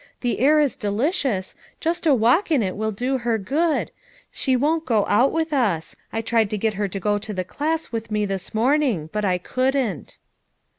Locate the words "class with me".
7.43-8.25